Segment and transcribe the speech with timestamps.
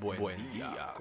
[0.00, 0.92] Buen, día,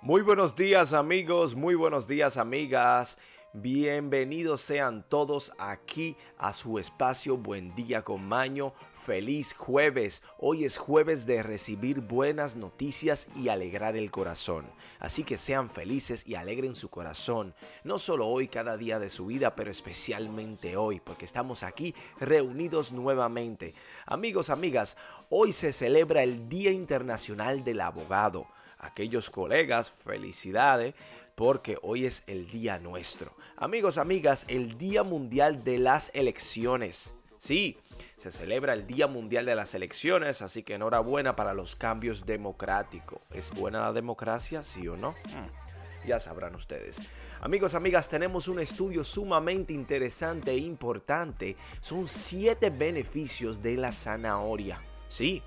[0.00, 3.18] Muy buenos días amigos, muy buenos días amigas.
[3.54, 8.72] Bienvenidos sean todos aquí a su espacio Buen día con Maño.
[9.04, 10.22] Feliz jueves.
[10.38, 14.72] Hoy es jueves de recibir buenas noticias y alegrar el corazón.
[15.00, 17.54] Así que sean felices y alegren su corazón.
[17.84, 22.90] No solo hoy, cada día de su vida, pero especialmente hoy, porque estamos aquí reunidos
[22.90, 23.74] nuevamente.
[24.06, 24.96] Amigos, amigas,
[25.28, 28.46] hoy se celebra el Día Internacional del Abogado.
[28.82, 30.94] Aquellos colegas, felicidades
[31.34, 33.34] porque hoy es el día nuestro.
[33.56, 37.14] Amigos, amigas, el Día Mundial de las Elecciones.
[37.38, 37.78] Sí,
[38.16, 43.20] se celebra el Día Mundial de las Elecciones, así que enhorabuena para los cambios democráticos.
[43.32, 45.12] ¿Es buena la democracia, sí o no?
[45.24, 47.00] Hmm, ya sabrán ustedes.
[47.40, 51.56] Amigos, amigas, tenemos un estudio sumamente interesante e importante.
[51.80, 54.80] Son siete beneficios de la zanahoria.
[55.08, 55.42] Sí,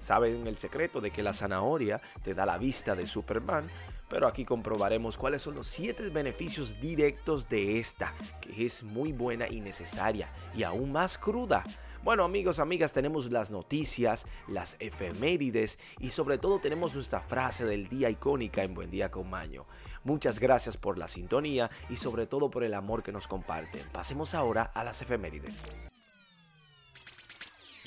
[0.00, 3.70] saben el secreto de que la zanahoria te da la vista de Superman,
[4.08, 9.48] pero aquí comprobaremos cuáles son los siete beneficios directos de esta, que es muy buena
[9.48, 11.64] y necesaria y aún más cruda.
[12.02, 17.88] Bueno amigos, amigas, tenemos las noticias, las efemérides y sobre todo tenemos nuestra frase del
[17.88, 19.66] día icónica en Buen Día con Maño.
[20.04, 23.88] Muchas gracias por la sintonía y sobre todo por el amor que nos comparten.
[23.92, 25.97] Pasemos ahora a las efemérides.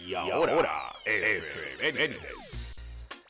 [0.08, 2.76] Y ahora, efemérides.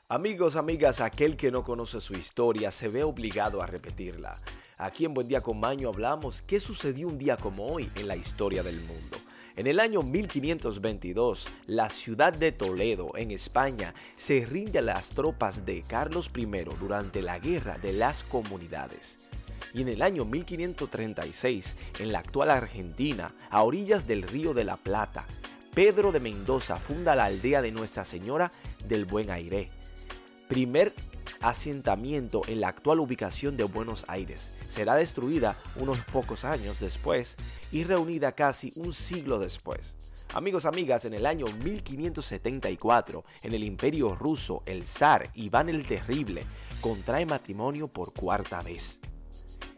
[0.08, 4.38] Amigos, amigas, aquel que no conoce su historia se ve obligado a repetirla.
[4.78, 8.16] Aquí en Buen Día con Maño hablamos qué sucedió un día como hoy en la
[8.16, 9.18] historia del mundo.
[9.56, 15.66] En el año 1522, la ciudad de Toledo, en España, se rinde a las tropas
[15.66, 16.46] de Carlos I
[16.80, 19.20] durante la Guerra de las Comunidades.
[19.74, 24.78] Y en el año 1536, en la actual Argentina, a orillas del río de la
[24.78, 25.26] Plata,
[25.74, 28.52] Pedro de Mendoza funda la aldea de Nuestra Señora
[28.84, 29.70] del Buen Aire,
[30.50, 30.94] primer
[31.40, 34.52] asentamiento en la actual ubicación de Buenos Aires.
[34.68, 37.38] Será destruida unos pocos años después
[37.72, 39.94] y reunida casi un siglo después.
[40.34, 46.44] Amigos, amigas, en el año 1574, en el imperio ruso, el zar Iván el Terrible
[46.82, 49.00] contrae matrimonio por cuarta vez.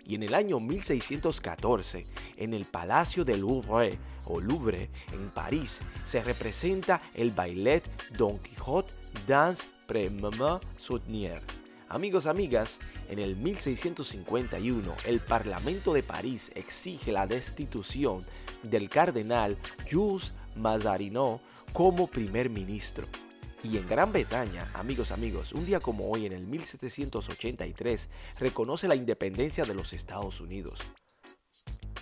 [0.06, 2.06] Y en el año 1614,
[2.38, 7.84] en el Palacio del Louvre o Louvre en París, se representa el ballet
[8.18, 8.91] Don Quixote
[9.28, 11.41] Dance Pré-Maman Soutenier.
[11.90, 18.25] Amigos, amigas, en el 1651 el Parlamento de París exige la destitución
[18.64, 19.58] del cardenal
[19.91, 21.40] Jules Mazarinot
[21.72, 23.06] como primer ministro.
[23.63, 28.96] Y en Gran Bretaña, amigos, amigos, un día como hoy en el 1783 reconoce la
[28.96, 30.79] independencia de los Estados Unidos.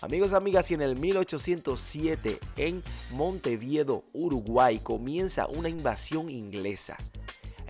[0.01, 6.97] Amigos, amigas, y en el 1807 en Montevideo, Uruguay, comienza una invasión inglesa.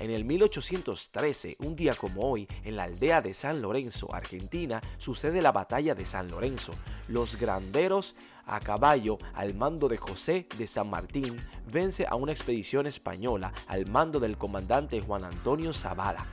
[0.01, 5.43] En el 1813, un día como hoy, en la aldea de San Lorenzo, Argentina, sucede
[5.43, 6.73] la batalla de San Lorenzo.
[7.07, 8.15] Los granderos
[8.47, 11.37] a caballo al mando de José de San Martín
[11.71, 16.25] vence a una expedición española al mando del comandante Juan Antonio Zavala.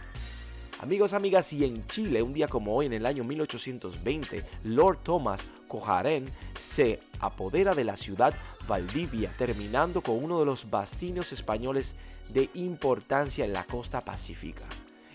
[0.81, 5.45] Amigos, amigas, y en Chile, un día como hoy, en el año 1820, Lord Thomas
[5.67, 8.33] Cojarén se apodera de la ciudad
[8.69, 11.97] Valdivia, terminando con uno de los bastios españoles
[12.29, 14.65] de importancia en la costa pacífica.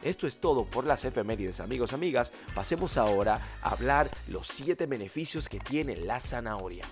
[0.01, 2.33] Esto es todo por las efemérides, amigos, amigas.
[2.53, 6.85] Pasemos ahora a hablar los 7 beneficios que tiene la zanahoria.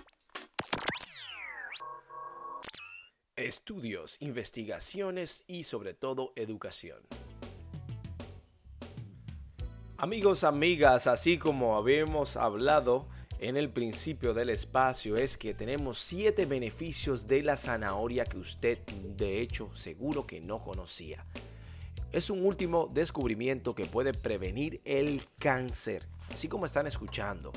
[3.36, 7.00] Estudios, investigaciones y sobre todo educación.
[10.02, 13.06] Amigos, amigas, así como habíamos hablado
[13.38, 18.78] en el principio del espacio, es que tenemos 7 beneficios de la zanahoria que usted
[19.16, 21.24] de hecho seguro que no conocía.
[22.10, 27.52] Es un último descubrimiento que puede prevenir el cáncer, así como están escuchando.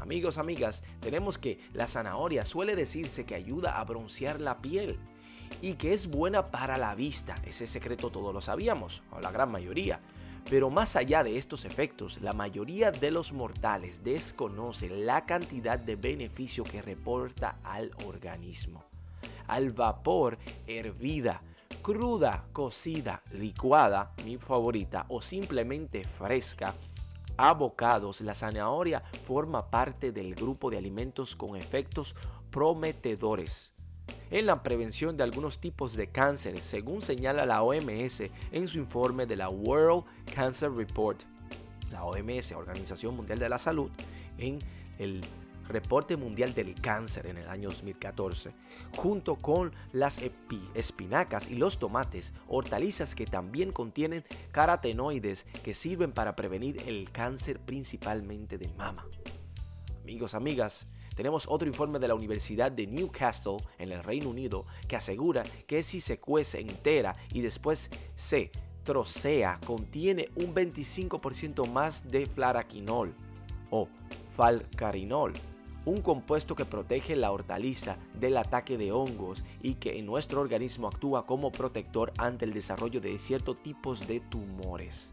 [0.00, 4.98] Amigos, amigas, tenemos que la zanahoria suele decirse que ayuda a broncear la piel
[5.62, 7.36] y que es buena para la vista.
[7.46, 10.00] Ese secreto todos lo sabíamos, o la gran mayoría.
[10.48, 15.96] Pero más allá de estos efectos, la mayoría de los mortales desconocen la cantidad de
[15.96, 18.84] beneficio que reporta al organismo.
[19.46, 21.42] Al vapor, hervida,
[21.82, 26.74] cruda, cocida, licuada, mi favorita, o simplemente fresca,
[27.36, 32.14] a bocados, la zanahoria forma parte del grupo de alimentos con efectos
[32.50, 33.72] prometedores
[34.30, 38.22] en la prevención de algunos tipos de cánceres, según señala la OMS
[38.52, 40.04] en su informe de la World
[40.34, 41.20] Cancer Report.
[41.90, 43.90] La OMS, Organización Mundial de la Salud,
[44.38, 44.60] en
[44.98, 45.22] el
[45.70, 48.52] Reporte Mundial del Cáncer en el año 2014,
[48.96, 50.20] junto con las
[50.74, 57.60] espinacas y los tomates, hortalizas que también contienen carotenoides que sirven para prevenir el cáncer
[57.60, 59.06] principalmente de mama.
[60.02, 60.86] Amigos, amigas,
[61.20, 65.82] tenemos otro informe de la Universidad de Newcastle en el Reino Unido que asegura que
[65.82, 68.50] si se cuece entera y después se
[68.84, 73.12] trocea contiene un 25% más de flaraquinol
[73.68, 73.86] o
[74.34, 75.34] falcarinol,
[75.84, 80.88] un compuesto que protege la hortaliza del ataque de hongos y que en nuestro organismo
[80.88, 85.12] actúa como protector ante el desarrollo de ciertos tipos de tumores.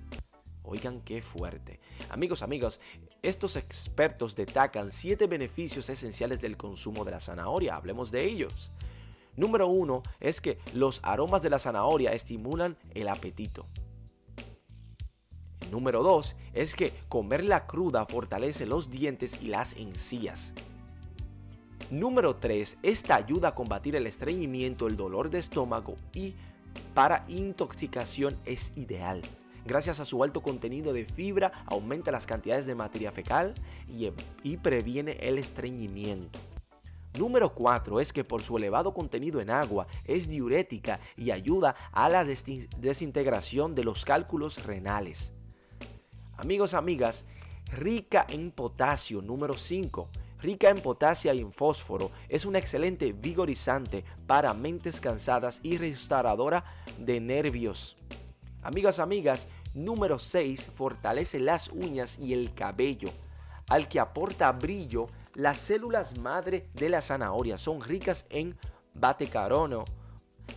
[0.63, 1.79] Oigan qué fuerte.
[2.09, 2.81] Amigos, amigos,
[3.21, 7.75] estos expertos destacan siete beneficios esenciales del consumo de la zanahoria.
[7.75, 8.71] Hablemos de ellos.
[9.35, 13.67] Número uno es que los aromas de la zanahoria estimulan el apetito.
[15.71, 20.53] Número 2 es que comerla cruda fortalece los dientes y las encías.
[21.91, 22.77] Número 3.
[22.83, 26.35] Esta ayuda a combatir el estreñimiento, el dolor de estómago y
[26.93, 29.21] para intoxicación es ideal.
[29.67, 33.53] Gracias a su alto contenido de fibra aumenta las cantidades de materia fecal
[33.85, 34.09] y,
[34.41, 36.39] y previene el estreñimiento.
[37.19, 42.07] Número 4 es que por su elevado contenido en agua es diurética y ayuda a
[42.07, 45.33] la desintegración de los cálculos renales.
[46.37, 47.25] Amigos, amigas,
[47.73, 50.07] rica en potasio, número 5.
[50.39, 56.63] Rica en potasio y en fósforo, es un excelente vigorizante para mentes cansadas y restauradora
[56.99, 57.97] de nervios.
[58.67, 63.11] Amigas, amigas, número 6 fortalece las uñas y el cabello,
[63.69, 65.07] al que aporta brillo.
[65.35, 68.57] Las células madre de la zanahoria son ricas en
[68.93, 69.85] batecarono,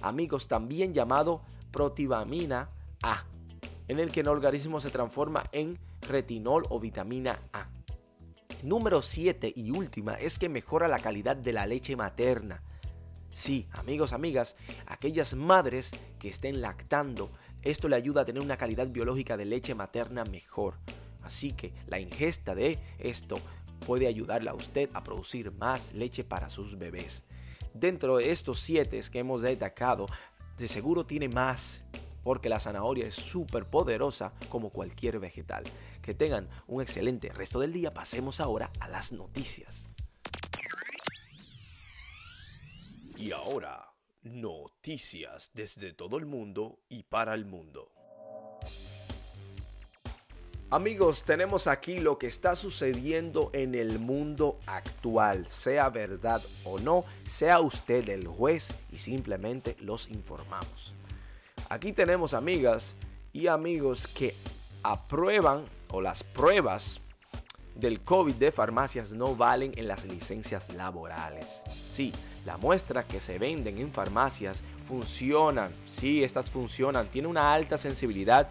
[0.02, 2.68] amigos, también llamado protivamina
[3.00, 3.22] A
[3.86, 7.68] en el que el organismo se transforma en retinol o vitamina A.
[8.64, 12.60] Número 7 y última es que mejora la calidad de la leche materna.
[13.30, 17.30] Sí, amigos, amigas, aquellas madres que estén lactando,
[17.62, 20.74] esto le ayuda a tener una calidad biológica de leche materna mejor.
[21.22, 23.38] Así que la ingesta de esto
[23.86, 27.24] puede ayudarle a usted a producir más leche para sus bebés.
[27.74, 30.06] Dentro de estos 7 que hemos destacado,
[30.58, 31.84] de seguro tiene más
[32.22, 35.64] porque la zanahoria es súper poderosa como cualquier vegetal.
[36.02, 37.94] Que tengan un excelente resto del día.
[37.94, 39.84] Pasemos ahora a las noticias.
[43.16, 43.89] Y ahora,
[44.22, 47.90] noticias desde todo el mundo y para el mundo.
[50.72, 57.04] Amigos, tenemos aquí lo que está sucediendo en el mundo actual, sea verdad o no,
[57.26, 60.94] sea usted el juez y simplemente los informamos.
[61.68, 62.94] Aquí tenemos amigas
[63.32, 64.36] y amigos que
[64.84, 67.00] aprueban o las pruebas
[67.74, 71.62] del COVID de farmacias no valen en las licencias laborales.
[71.90, 72.12] Sí,
[72.44, 75.72] la muestra que se venden en farmacias funcionan.
[75.88, 77.08] Sí, estas funcionan.
[77.08, 78.48] Tiene una alta sensibilidad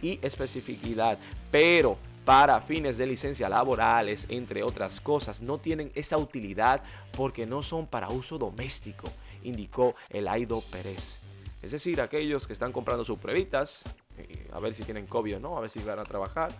[0.00, 1.18] y especificidad.
[1.50, 6.82] Pero para fines de licencia laborales, entre otras cosas, no tienen esa utilidad
[7.16, 9.10] porque no son para uso doméstico,
[9.42, 11.18] indicó el Aido Pérez.
[11.62, 13.82] Es decir, aquellos que están comprando sus pruebitas,
[14.18, 16.52] eh, a ver si tienen COVID o no, a ver si van a trabajar,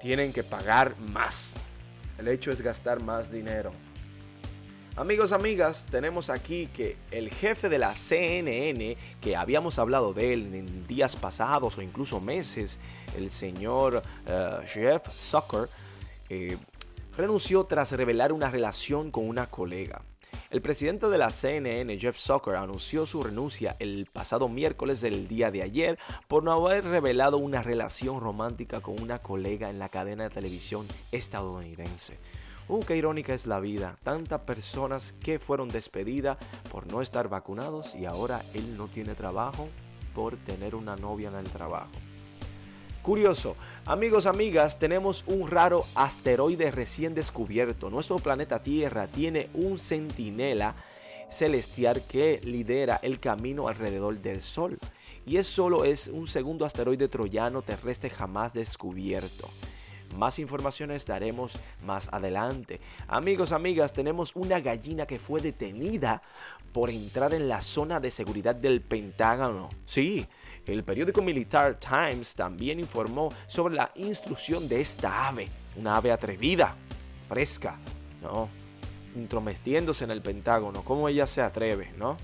[0.00, 1.54] tienen que pagar más.
[2.18, 3.72] El hecho es gastar más dinero.
[4.98, 10.54] Amigos, amigas, tenemos aquí que el jefe de la CNN, que habíamos hablado de él
[10.54, 12.78] en días pasados o incluso meses,
[13.14, 15.68] el señor uh, Jeff Zucker,
[16.30, 16.56] eh,
[17.14, 20.00] renunció tras revelar una relación con una colega.
[20.48, 25.50] El presidente de la CNN, Jeff Zucker, anunció su renuncia el pasado miércoles del día
[25.50, 30.22] de ayer por no haber revelado una relación romántica con una colega en la cadena
[30.22, 32.18] de televisión estadounidense.
[32.68, 33.96] Uh, qué irónica es la vida.
[34.02, 36.36] Tantas personas que fueron despedidas
[36.70, 39.68] por no estar vacunados y ahora él no tiene trabajo
[40.14, 41.92] por tener una novia en el trabajo.
[43.02, 43.54] Curioso,
[43.84, 47.88] amigos, amigas, tenemos un raro asteroide recién descubierto.
[47.88, 50.74] Nuestro planeta Tierra tiene un centinela
[51.30, 54.76] celestial que lidera el camino alrededor del Sol.
[55.24, 59.48] Y es solo es un segundo asteroide troyano terrestre jamás descubierto.
[60.14, 61.52] Más informaciones daremos
[61.84, 62.80] más adelante.
[63.08, 66.22] Amigos, amigas, tenemos una gallina que fue detenida
[66.72, 69.68] por entrar en la zona de seguridad del Pentágono.
[69.86, 70.26] Sí,
[70.66, 76.74] el periódico militar Times también informó sobre la instrucción de esta ave, una ave atrevida,
[77.28, 77.78] fresca,
[78.22, 78.48] ¿no?
[79.16, 82.16] Intrometiéndose en el Pentágono, cómo ella se atreve, ¿no?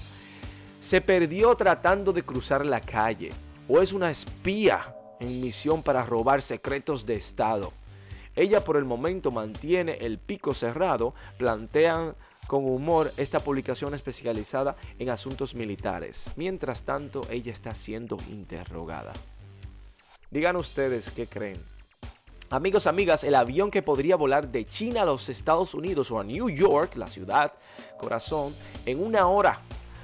[0.81, 3.33] Se perdió tratando de cruzar la calle,
[3.69, 7.73] o es una espía en misión para robar secretos de Estado.
[8.35, 12.15] Ella por el momento mantiene el pico cerrado, plantean
[12.47, 16.25] con humor esta publicación especializada en asuntos militares.
[16.37, 19.13] Mientras tanto, ella está siendo interrogada.
[20.31, 21.63] Digan ustedes qué creen.
[22.49, 26.25] Amigos, amigas, el avión que podría volar de China a los Estados Unidos o a
[26.25, 27.53] New York, la ciudad,
[27.99, 29.61] corazón, en una hora.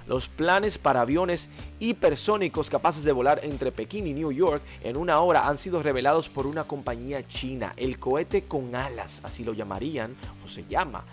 [0.09, 1.51] Los planes para aviones
[1.81, 6.31] hipersónicos capaces de volar entre Pekín y New York en una hora han sido revelados
[6.31, 7.75] por una compañía china.
[7.77, 11.05] El cohete con alas, así lo llamarían, o se llama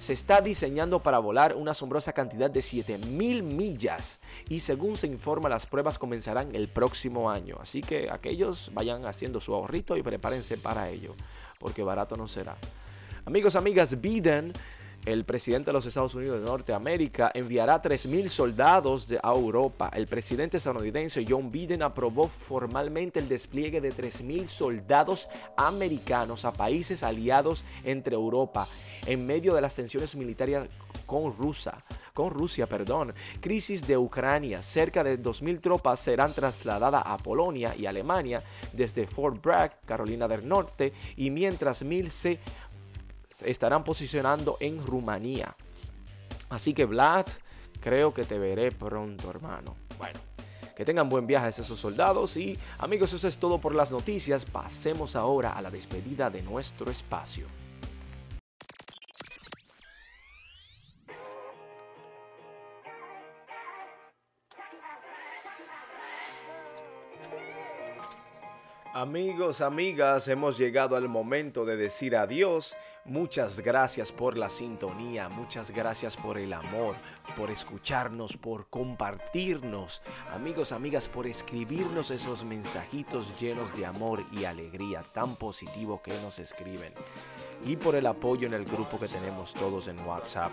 [0.00, 5.50] se está diseñando para volar una asombrosa cantidad de 7000 millas y según se informa
[5.50, 7.58] las pruebas comenzarán el próximo año.
[7.60, 11.14] Así que aquellos vayan haciendo su ahorrito y prepárense para ello,
[11.58, 12.56] porque barato no será.
[13.26, 14.54] Amigos, amigas, Biden
[15.06, 19.90] el presidente de los Estados Unidos de Norteamérica enviará 3.000 soldados a Europa.
[19.94, 27.02] El presidente estadounidense John Biden aprobó formalmente el despliegue de 3.000 soldados americanos a países
[27.02, 28.68] aliados entre Europa
[29.06, 30.68] en medio de las tensiones militares
[31.06, 31.74] con Rusia.
[32.12, 33.12] Con Rusia, perdón.
[33.40, 34.62] Crisis de Ucrania.
[34.62, 40.46] Cerca de 2.000 tropas serán trasladadas a Polonia y Alemania desde Fort Bragg, Carolina del
[40.46, 42.38] Norte, y mientras mil se
[43.44, 45.54] estarán posicionando en Rumanía.
[46.48, 47.26] Así que Vlad,
[47.80, 49.76] creo que te veré pronto, hermano.
[49.98, 50.20] Bueno,
[50.76, 54.44] que tengan buen viaje esos soldados y amigos, eso es todo por las noticias.
[54.44, 57.46] Pasemos ahora a la despedida de nuestro espacio.
[69.00, 72.76] Amigos, amigas, hemos llegado al momento de decir adiós.
[73.06, 76.96] Muchas gracias por la sintonía, muchas gracias por el amor,
[77.34, 80.02] por escucharnos, por compartirnos.
[80.34, 86.38] Amigos, amigas, por escribirnos esos mensajitos llenos de amor y alegría tan positivo que nos
[86.38, 86.92] escriben
[87.64, 90.52] y por el apoyo en el grupo que tenemos todos en WhatsApp,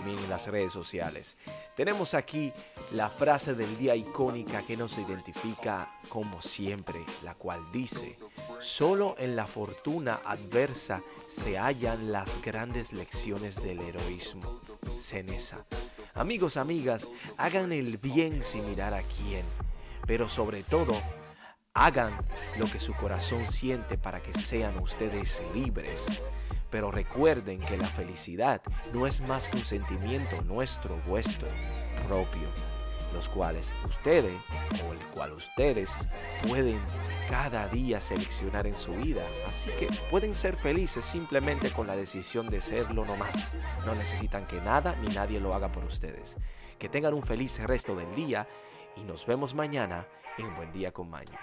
[0.00, 1.36] también en las redes sociales.
[1.76, 2.54] Tenemos aquí
[2.92, 8.18] la frase del día icónica que nos identifica como siempre, la cual dice,
[8.60, 14.62] solo en la fortuna adversa se hallan las grandes lecciones del heroísmo.
[14.98, 15.66] Cenesa.
[16.14, 19.44] Amigos, amigas, hagan el bien sin mirar a quién,
[20.06, 20.94] pero sobre todo,
[21.74, 22.14] hagan
[22.58, 26.06] lo que su corazón siente para que sean ustedes libres.
[26.70, 28.62] Pero recuerden que la felicidad
[28.92, 31.48] no es más que un sentimiento nuestro, vuestro,
[32.06, 32.48] propio,
[33.12, 34.32] los cuales ustedes
[34.86, 35.90] o el cual ustedes
[36.46, 36.80] pueden
[37.28, 39.22] cada día seleccionar en su vida.
[39.48, 43.50] Así que pueden ser felices simplemente con la decisión de serlo nomás.
[43.84, 46.36] No necesitan que nada ni nadie lo haga por ustedes.
[46.78, 48.46] Que tengan un feliz resto del día
[48.96, 50.06] y nos vemos mañana
[50.38, 51.38] en Buen Día con Maño.